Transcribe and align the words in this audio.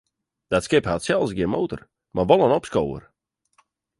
Dat 0.51 0.63
skip 0.65 0.85
hat 0.89 1.03
sels 1.05 1.31
gjin 1.35 1.53
motor, 1.55 1.81
mar 2.13 2.27
wol 2.27 2.45
in 2.45 2.55
opskower. 2.59 3.03